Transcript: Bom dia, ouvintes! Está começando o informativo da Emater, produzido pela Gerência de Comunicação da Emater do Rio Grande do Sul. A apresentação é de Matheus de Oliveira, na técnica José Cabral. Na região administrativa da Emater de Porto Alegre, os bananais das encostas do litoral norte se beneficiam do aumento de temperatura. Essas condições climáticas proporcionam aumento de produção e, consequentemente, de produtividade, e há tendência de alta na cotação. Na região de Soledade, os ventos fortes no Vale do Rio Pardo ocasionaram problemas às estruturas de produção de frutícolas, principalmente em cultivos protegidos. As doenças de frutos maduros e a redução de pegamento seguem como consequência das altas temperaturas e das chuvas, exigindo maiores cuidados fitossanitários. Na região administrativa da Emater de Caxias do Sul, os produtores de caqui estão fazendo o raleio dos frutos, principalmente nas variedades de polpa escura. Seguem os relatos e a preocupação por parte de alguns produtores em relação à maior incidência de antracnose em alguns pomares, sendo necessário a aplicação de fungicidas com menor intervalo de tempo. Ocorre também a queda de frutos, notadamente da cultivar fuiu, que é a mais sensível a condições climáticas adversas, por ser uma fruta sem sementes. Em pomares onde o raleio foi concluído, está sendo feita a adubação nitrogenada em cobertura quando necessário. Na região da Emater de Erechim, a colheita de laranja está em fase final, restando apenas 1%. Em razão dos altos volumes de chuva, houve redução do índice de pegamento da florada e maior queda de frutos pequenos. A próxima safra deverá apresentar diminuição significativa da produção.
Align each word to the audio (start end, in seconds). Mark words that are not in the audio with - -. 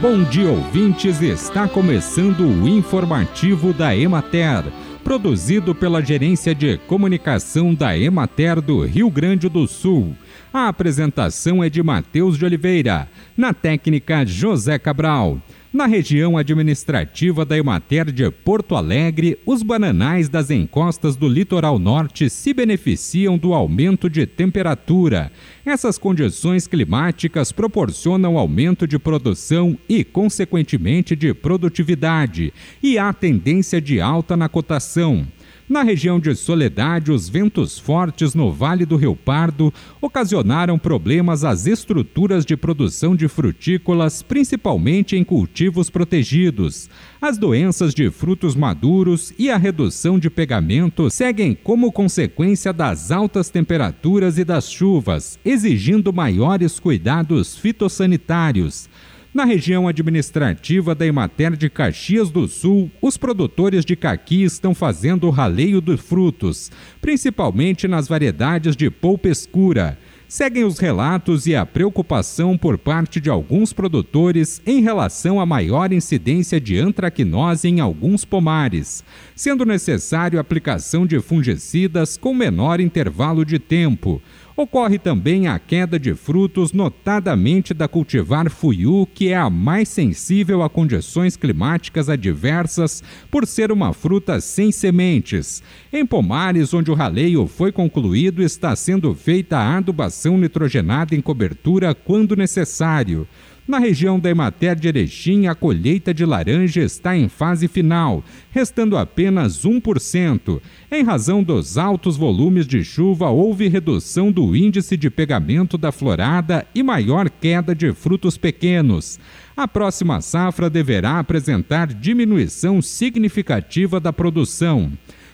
Bom 0.00 0.22
dia, 0.22 0.48
ouvintes! 0.48 1.20
Está 1.20 1.68
começando 1.68 2.40
o 2.40 2.66
informativo 2.66 3.74
da 3.74 3.94
Emater, 3.94 4.64
produzido 5.04 5.74
pela 5.74 6.00
Gerência 6.02 6.54
de 6.54 6.78
Comunicação 6.78 7.74
da 7.74 7.98
Emater 7.98 8.62
do 8.62 8.82
Rio 8.86 9.10
Grande 9.10 9.46
do 9.46 9.66
Sul. 9.66 10.16
A 10.52 10.66
apresentação 10.66 11.62
é 11.62 11.70
de 11.70 11.80
Matheus 11.80 12.36
de 12.36 12.44
Oliveira, 12.44 13.08
na 13.36 13.54
técnica 13.54 14.26
José 14.26 14.80
Cabral. 14.80 15.40
Na 15.72 15.86
região 15.86 16.36
administrativa 16.36 17.44
da 17.44 17.56
Emater 17.56 18.10
de 18.10 18.28
Porto 18.32 18.74
Alegre, 18.74 19.38
os 19.46 19.62
bananais 19.62 20.28
das 20.28 20.50
encostas 20.50 21.14
do 21.14 21.28
litoral 21.28 21.78
norte 21.78 22.28
se 22.28 22.52
beneficiam 22.52 23.38
do 23.38 23.54
aumento 23.54 24.10
de 24.10 24.26
temperatura. 24.26 25.30
Essas 25.64 25.96
condições 25.96 26.66
climáticas 26.66 27.52
proporcionam 27.52 28.36
aumento 28.36 28.88
de 28.88 28.98
produção 28.98 29.78
e, 29.88 30.02
consequentemente, 30.02 31.14
de 31.14 31.32
produtividade, 31.32 32.52
e 32.82 32.98
há 32.98 33.12
tendência 33.12 33.80
de 33.80 34.00
alta 34.00 34.36
na 34.36 34.48
cotação. 34.48 35.24
Na 35.70 35.84
região 35.84 36.18
de 36.18 36.34
Soledade, 36.34 37.12
os 37.12 37.28
ventos 37.28 37.78
fortes 37.78 38.34
no 38.34 38.50
Vale 38.50 38.84
do 38.84 38.96
Rio 38.96 39.14
Pardo 39.14 39.72
ocasionaram 40.00 40.76
problemas 40.76 41.44
às 41.44 41.64
estruturas 41.64 42.44
de 42.44 42.56
produção 42.56 43.14
de 43.14 43.28
frutícolas, 43.28 44.20
principalmente 44.20 45.14
em 45.14 45.22
cultivos 45.22 45.88
protegidos. 45.88 46.90
As 47.22 47.38
doenças 47.38 47.94
de 47.94 48.10
frutos 48.10 48.56
maduros 48.56 49.32
e 49.38 49.48
a 49.48 49.56
redução 49.56 50.18
de 50.18 50.28
pegamento 50.28 51.08
seguem 51.08 51.54
como 51.54 51.92
consequência 51.92 52.72
das 52.72 53.12
altas 53.12 53.48
temperaturas 53.48 54.38
e 54.38 54.44
das 54.44 54.68
chuvas, 54.72 55.38
exigindo 55.44 56.12
maiores 56.12 56.80
cuidados 56.80 57.56
fitossanitários. 57.56 58.88
Na 59.32 59.44
região 59.44 59.86
administrativa 59.86 60.92
da 60.92 61.06
Emater 61.06 61.56
de 61.56 61.70
Caxias 61.70 62.32
do 62.32 62.48
Sul, 62.48 62.90
os 63.00 63.16
produtores 63.16 63.84
de 63.84 63.94
caqui 63.94 64.42
estão 64.42 64.74
fazendo 64.74 65.28
o 65.28 65.30
raleio 65.30 65.80
dos 65.80 66.00
frutos, 66.00 66.68
principalmente 67.00 67.86
nas 67.86 68.08
variedades 68.08 68.74
de 68.74 68.90
polpa 68.90 69.28
escura. 69.28 69.96
Seguem 70.26 70.64
os 70.64 70.78
relatos 70.78 71.46
e 71.46 71.54
a 71.54 71.64
preocupação 71.64 72.58
por 72.58 72.76
parte 72.76 73.20
de 73.20 73.30
alguns 73.30 73.72
produtores 73.72 74.60
em 74.66 74.80
relação 74.80 75.40
à 75.40 75.46
maior 75.46 75.92
incidência 75.92 76.60
de 76.60 76.78
antracnose 76.78 77.68
em 77.68 77.78
alguns 77.78 78.24
pomares, 78.24 79.04
sendo 79.36 79.64
necessário 79.64 80.38
a 80.38 80.40
aplicação 80.40 81.06
de 81.06 81.20
fungicidas 81.20 82.16
com 82.16 82.34
menor 82.34 82.80
intervalo 82.80 83.44
de 83.44 83.60
tempo. 83.60 84.20
Ocorre 84.60 84.98
também 84.98 85.48
a 85.48 85.58
queda 85.58 85.98
de 85.98 86.14
frutos, 86.14 86.74
notadamente 86.74 87.72
da 87.72 87.88
cultivar 87.88 88.50
fuiu, 88.50 89.08
que 89.14 89.30
é 89.30 89.34
a 89.34 89.48
mais 89.48 89.88
sensível 89.88 90.62
a 90.62 90.68
condições 90.68 91.34
climáticas 91.34 92.10
adversas, 92.10 93.02
por 93.30 93.46
ser 93.46 93.72
uma 93.72 93.94
fruta 93.94 94.38
sem 94.38 94.70
sementes. 94.70 95.62
Em 95.90 96.04
pomares 96.04 96.74
onde 96.74 96.90
o 96.90 96.94
raleio 96.94 97.46
foi 97.46 97.72
concluído, 97.72 98.42
está 98.42 98.76
sendo 98.76 99.14
feita 99.14 99.56
a 99.56 99.78
adubação 99.78 100.36
nitrogenada 100.36 101.14
em 101.14 101.22
cobertura 101.22 101.94
quando 101.94 102.36
necessário. 102.36 103.26
Na 103.68 103.78
região 103.78 104.18
da 104.18 104.28
Emater 104.28 104.74
de 104.74 104.88
Erechim, 104.88 105.46
a 105.46 105.54
colheita 105.54 106.12
de 106.12 106.24
laranja 106.24 106.82
está 106.82 107.16
em 107.16 107.28
fase 107.28 107.68
final, 107.68 108.24
restando 108.50 108.96
apenas 108.96 109.64
1%. 109.64 110.60
Em 110.90 111.04
razão 111.04 111.42
dos 111.42 111.78
altos 111.78 112.16
volumes 112.16 112.66
de 112.66 112.82
chuva, 112.82 113.28
houve 113.28 113.68
redução 113.68 114.32
do 114.32 114.56
índice 114.56 114.96
de 114.96 115.08
pegamento 115.08 115.78
da 115.78 115.92
florada 115.92 116.66
e 116.74 116.82
maior 116.82 117.30
queda 117.30 117.74
de 117.74 117.92
frutos 117.92 118.36
pequenos. 118.36 119.20
A 119.56 119.68
próxima 119.68 120.20
safra 120.20 120.68
deverá 120.68 121.18
apresentar 121.18 121.88
diminuição 121.88 122.82
significativa 122.82 124.00
da 124.00 124.12
produção. 124.12 124.90